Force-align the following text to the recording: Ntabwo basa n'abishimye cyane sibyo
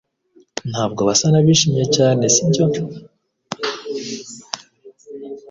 Ntabwo 0.71 1.01
basa 1.07 1.25
n'abishimye 1.31 1.83
cyane 1.97 2.23
sibyo 2.33 2.65